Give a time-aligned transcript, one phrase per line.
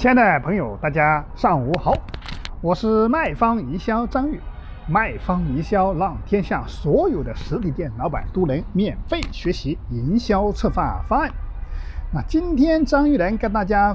[0.00, 1.92] 亲爱的朋友，大家上午好，
[2.62, 4.40] 我是卖方营销张玉。
[4.86, 11.30] 卖方营销让天下所有的实体店老板都能免费学习营销策划方案。
[12.14, 13.94] 那今天张玉来跟大家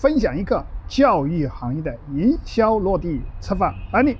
[0.00, 4.16] 分享一个教育行业的营销落地策划案例。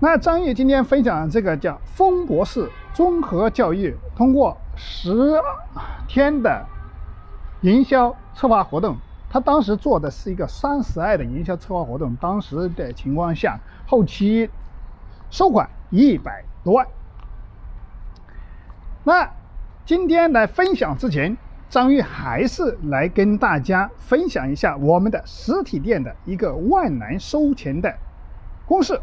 [0.00, 5.38] 那张玉今天分享这个叫风博士综合教育，通过十
[6.08, 6.64] 天的
[7.60, 8.96] 营销策划活动。
[9.30, 14.48] 他当时做的是一个三十二的营销策划活动，当时的情况下，后期
[15.30, 16.86] 收款一百多万。
[19.04, 19.30] 那
[19.84, 21.36] 今天来分享之前，
[21.68, 27.94] 张玉还是来跟大家分享一下我们的实体店的一个万难收钱的
[28.66, 28.98] 公式。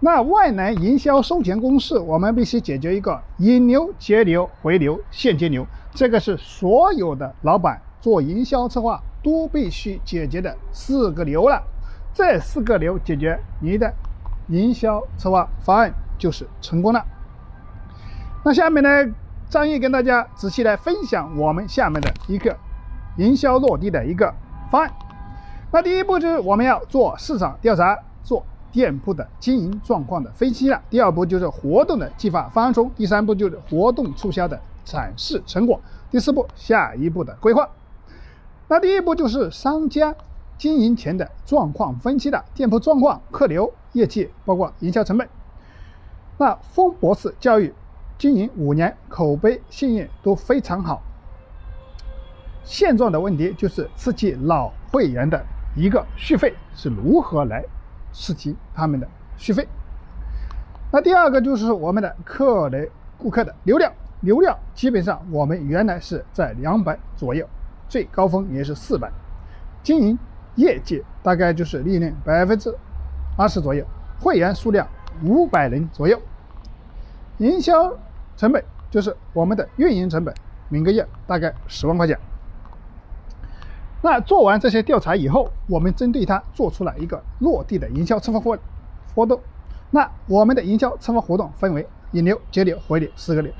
[0.00, 9.00] 那万难营销收钱公式，我们必须解决一个引流、节流、回流、现金流，这个是所有的老板做营销策划。
[9.22, 11.62] 都必须解决的四个流了，
[12.14, 13.92] 这四个流解决，你的
[14.48, 17.04] 营销策划方案就是成功了。
[18.44, 19.14] 那下面呢，
[19.50, 22.56] 张毅跟大家仔细来分享我们下面的一个
[23.16, 24.32] 营销落地的一个
[24.70, 24.92] 方案。
[25.70, 30.80] 那第一步就是我们要做市场调查，做店铺的经营状况的分析了。
[30.88, 37.68] 第二步就是活动的计划方案中，第三步就是活动促销的展示成果，第四步下一步的规划。
[38.70, 40.14] 那第一步就是商家
[40.58, 45.26] 经营前的状况分析的店铺状况、客流、业绩，包括营销成本。
[46.36, 47.72] 那风博士教育
[48.18, 51.02] 经营五年，口碑信誉都非常好。
[52.62, 55.42] 现状的问题就是刺激老会员的
[55.74, 57.64] 一个续费是如何来
[58.12, 59.08] 刺激他们的
[59.38, 59.66] 续费？
[60.92, 67.48] 那第二个就是我们的客人、顾客的流量，流量基本上我们原来是在两百左右。
[67.88, 69.10] 最高峰也是四百，
[69.82, 70.18] 经营
[70.56, 72.74] 业绩大概就是利润百分之
[73.36, 73.84] 二十左右，
[74.20, 74.86] 会员数量
[75.24, 76.20] 五百人左右，
[77.38, 77.92] 营销
[78.36, 80.34] 成本就是我们的运营成本，
[80.68, 82.18] 每个月大概十万块钱。
[84.00, 88.58] 那做完这些调查以后，我们针对它做出了一个落地的营销策划活
[89.14, 89.40] 活动。
[89.90, 93.52] 那我们的营销策划活动分为引流、节流、回流四个流。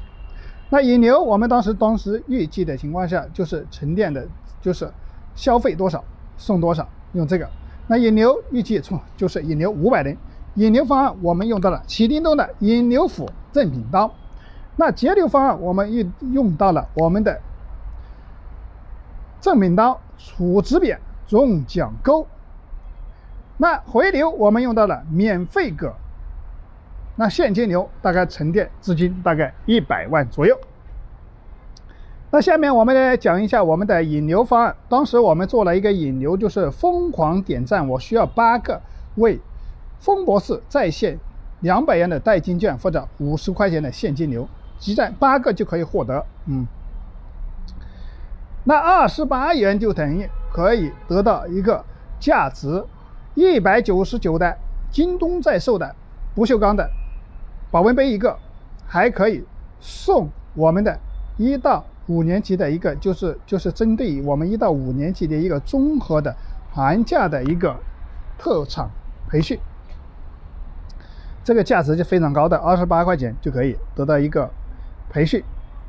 [0.70, 4.26] 那引流，我们当时当时预计的情况下，就是沉淀的，
[4.60, 4.90] 就是
[5.34, 6.04] 消费多少
[6.36, 7.48] 送多少，用这个。
[7.86, 10.14] 那引流预计从就是引流五百人，
[10.56, 14.12] 引流方案我们用到了启叮咚的引流斧赠品刀。
[14.76, 17.40] 那截流方案我们用用到了我们的
[19.40, 22.26] 赠品刀、储值匾、中奖钩。
[23.56, 25.94] 那回流我们用到了免费葛。
[27.20, 30.56] 那现金流大概沉淀资金大概一百万左右。
[32.30, 34.76] 那下面我们来讲一下我们的引流方案。
[34.88, 38.80] 当时我们做了一个引流，就是疯狂点赞，我需要八个
[39.16, 39.40] 为
[39.98, 41.18] 风博士在线
[41.58, 44.48] 两百元的代金券或者五十块钱的现金流，
[44.78, 46.24] 集赞八个就可以获得。
[46.46, 46.64] 嗯，
[48.62, 51.84] 那二十八元就等于可以得到一个
[52.20, 52.84] 价值
[53.34, 54.56] 一百九十九的
[54.88, 55.96] 京东在售的
[56.36, 56.88] 不锈钢的。
[57.70, 58.36] 保温杯一个，
[58.86, 59.44] 还可以
[59.80, 60.98] 送我们的
[61.36, 66.34] 一到五年级的一个，就是就是针对我们一到五年级的一个综合的
[66.72, 67.76] 寒假的一个
[68.38, 68.90] 特长
[69.28, 69.58] 培训，
[71.44, 74.50] 这个价值就非常高的，二十八块钱就可以得到一个
[75.10, 75.42] 培训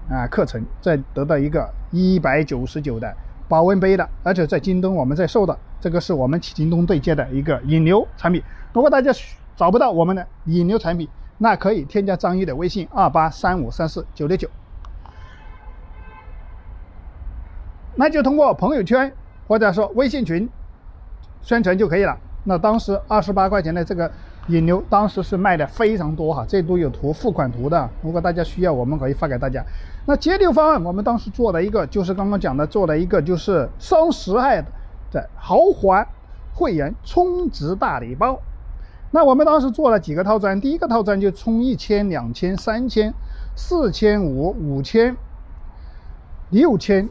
[0.10, 3.16] 啊课程，再得到一个一百九十九的
[3.48, 8.44] 保温杯的，而且在京东我们在售的，这个是我们京东对接的一个引流产品。
[8.74, 9.12] 如果大家
[9.56, 11.08] 找不到我们的引流产品，
[11.42, 14.48] 那可以添加张毅的微信二八三五三四九六九，
[17.96, 19.12] 那就通过朋友圈
[19.48, 20.50] 或者说微信群
[21.42, 22.18] 宣传就可以了。
[22.44, 24.12] 那当时二十八块钱的这个
[24.48, 27.90] 引流，当时是卖的非常多哈，这都有图付款图的。
[28.02, 29.64] 如果大家需要，我们可以发给大家。
[30.06, 34.62] 那节流方案，我们当时做了一个，就是刚刚讲的，做了一个就是双十二
[35.12, 36.06] 的豪华
[36.54, 38.42] 会员充值大礼包。
[39.12, 43.14] 那我们当时做了几个套餐，第一个套餐就充一千、两千、三千、
[43.56, 45.18] 四千五、五千、
[46.52, 47.10] 六千、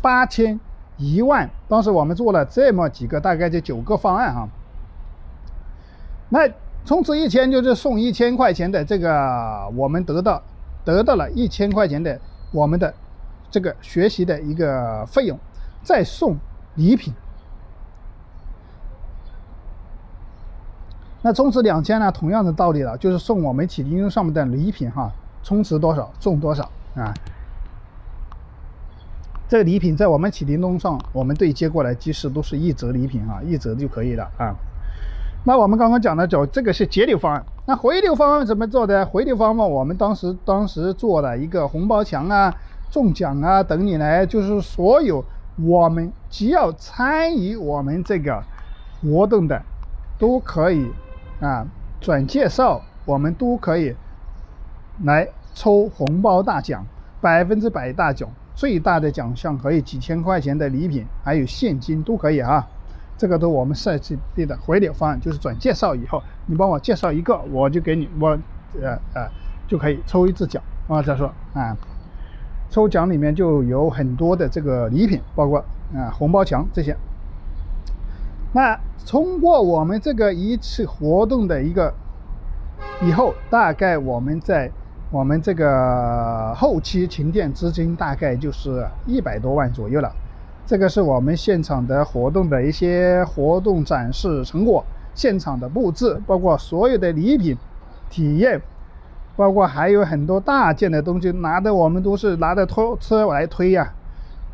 [0.00, 0.60] 八千、
[0.96, 1.50] 一万。
[1.68, 4.48] 当时我们做了这么几个，大概就九个方案哈。
[6.28, 6.48] 那
[6.84, 10.40] 充值一千就是送一千块钱的这个，我们得到
[10.84, 12.20] 得到了一千块钱的
[12.52, 12.94] 我们的
[13.50, 15.36] 这个学习的一个费用，
[15.82, 16.36] 再送
[16.76, 17.12] 礼品。
[21.22, 22.12] 那充值两千呢？
[22.12, 25.10] 同样的道理了，就是送我们启叮咚上面的礼品哈，
[25.42, 26.62] 充值多少送多少
[26.94, 27.12] 啊。
[29.48, 34.54] 这个礼品在我们启迪东上，我们对接过来即使都是一折礼品啊，一折就可以了啊。
[35.44, 39.06] 那我们刚刚讲的就这个是节流方案，那回流方案怎么做的？
[39.06, 42.54] 回流方案我们当时当时做了一个红包墙啊、
[42.90, 45.24] 中奖啊等你来，就是所有
[45.56, 48.42] 我们只要参与我们这个
[49.00, 49.60] 活动的，
[50.18, 50.90] 都可以
[51.40, 51.66] 啊
[52.00, 53.94] 转介绍，我们都可以
[55.04, 56.84] 来抽红包大奖，
[57.20, 58.28] 百分之百大奖。
[58.54, 62.66] 最大的奖项可以几千块钱的礼品，还有现金都可以啊。
[63.16, 68.30] 这个都我们设计的回流方案，就是转介绍以后，你帮我介绍一个，我就给你我
[68.80, 69.28] 呃呃
[69.68, 71.00] 就可以抽一次奖啊。
[71.00, 71.76] 再说啊，
[72.68, 75.64] 抽奖里面就有很多的这个礼品，包括
[75.94, 76.96] 啊红包墙这些。
[78.52, 81.92] 那通过我们这个一次活动的一个
[83.02, 84.70] 以后，大概我们在。
[85.10, 90.12] 我们这个后期停电资金大概就是一百多万左右了，
[90.66, 94.84] 这个是我们现场的活动的一些活动展示成果，
[95.14, 97.56] 现场的布置，包括所有的礼品
[98.10, 98.60] 体验，
[99.34, 103.90] 包括还有很多大件的东西，拿的我们都是拿着拖车来推呀，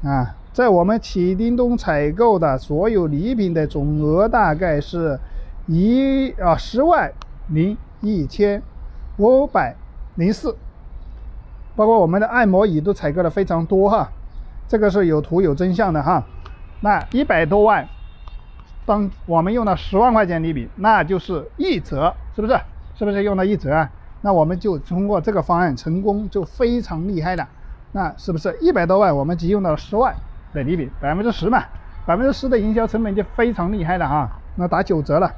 [0.04, 5.18] 啊，在我们启叮咚采购的所有礼品的总额大概是
[5.66, 7.12] 一啊十万
[7.48, 8.62] 零一千
[9.18, 9.74] 五百。
[10.14, 10.56] 零四，
[11.74, 14.08] 包括我们的按摩椅都采购了非常多哈，
[14.68, 16.24] 这个是有图有真相的哈。
[16.82, 17.88] 那一百多万，
[18.86, 22.56] 当我们用了十万块钱礼品，那就是一折，是不是？
[22.94, 23.90] 是不是用了一折啊？
[24.20, 27.48] 那我们就通过这个方案成功就非常厉害了。
[27.90, 30.14] 那是不是一百多万我们只用到了十万
[30.54, 31.62] 的礼品，百分之十嘛？
[32.06, 34.30] 百分之十的营销成本就非常厉害了哈。
[34.56, 35.30] 那打九折了。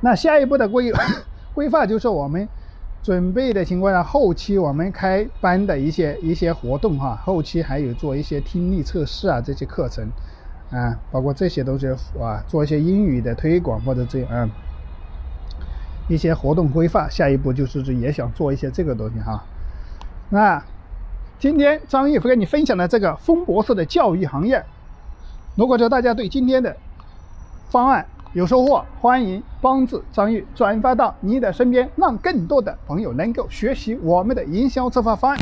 [0.00, 0.90] 那下一步的规
[1.54, 2.48] 规划就是我们。
[3.02, 10.06] 准备的情况下，后期我们开班的一些一些活动哈，后期还有做一些听力测试啊这些课程，
[10.70, 11.88] 啊，包括这些东西
[12.20, 14.50] 啊，做一些英语的推广或者这样
[16.08, 17.08] 一些活动规划。
[17.08, 19.42] 下一步就是也想做一些这个东西哈。
[20.28, 20.62] 那
[21.40, 24.62] 今天张毅跟你分享的这个风博士的教育行业，
[25.56, 26.76] 如果说大家对今天的
[27.70, 35.40] 方案，有收获，欢迎帮助张玉转发到你的身边，让更多的朋友能够学习我们的营销策划方案。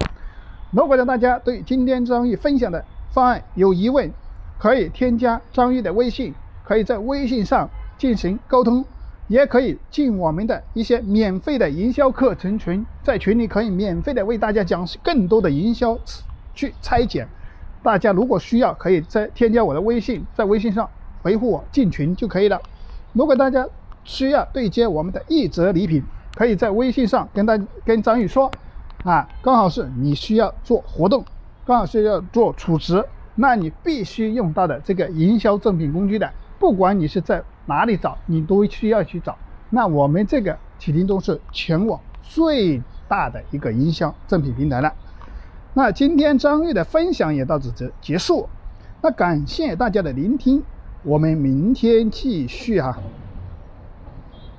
[0.71, 4.09] 如果大家对今天张玉分享的方案有疑问，
[4.57, 6.33] 可以添加张玉的微信，
[6.65, 7.69] 可以在微信上
[7.99, 8.85] 进行沟通，
[9.29, 15.99] 也可以进我们的一些免费的营销课程群，在群里可以免费的为大家讲更多的营销
[16.55, 17.29] 去拆解。
[17.83, 20.89] 大家如果需要，可以在添加我的微信，在微信上
[21.23, 22.61] 回复我进群就可以了。
[23.13, 23.67] 如果大家
[24.03, 26.03] 需要对接我们的一折礼品，
[26.35, 28.51] 可以在微信上跟大跟张宇说，
[29.05, 31.25] 啊，刚好是你需要做活动，
[31.67, 33.05] 刚好是要做储值，
[33.35, 39.37] 那你必须用到的这个营销赠品工具的，不管你是在哪里找，你都需要去找。
[39.71, 44.93] 那我们这个启林中是全网最大的一个营销赠品平台了。
[45.75, 48.49] 那今天张玉的分享也到此结结束，
[49.03, 50.63] 那感谢大家的聆听。
[51.05, 52.99] 我们明天继续哈。